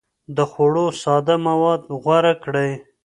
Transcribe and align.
د 0.35 0.37
خوړو 0.51 0.85
ساده 1.01 1.35
مواد 1.47 1.81
غوره 2.01 2.33
کړئ. 2.43 2.71